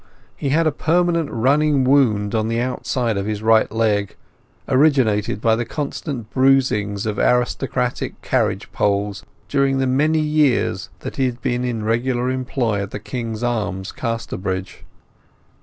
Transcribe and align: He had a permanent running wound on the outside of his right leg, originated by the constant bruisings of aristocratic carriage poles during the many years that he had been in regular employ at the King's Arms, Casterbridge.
He 0.35 0.49
had 0.49 0.65
a 0.65 0.71
permanent 0.71 1.29
running 1.29 1.83
wound 1.83 2.33
on 2.33 2.47
the 2.47 2.59
outside 2.59 3.17
of 3.17 3.27
his 3.27 3.43
right 3.43 3.71
leg, 3.71 4.15
originated 4.67 5.39
by 5.39 5.55
the 5.55 5.63
constant 5.63 6.31
bruisings 6.31 7.05
of 7.05 7.19
aristocratic 7.19 8.19
carriage 8.23 8.71
poles 8.71 9.23
during 9.47 9.77
the 9.77 9.85
many 9.85 10.17
years 10.17 10.89
that 11.01 11.17
he 11.17 11.27
had 11.27 11.39
been 11.43 11.63
in 11.63 11.83
regular 11.83 12.31
employ 12.31 12.81
at 12.81 12.89
the 12.89 12.99
King's 12.99 13.43
Arms, 13.43 13.91
Casterbridge. 13.91 14.85